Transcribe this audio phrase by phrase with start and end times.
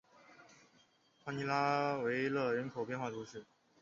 [1.23, 3.45] 帕尼拉维勒人口变化图示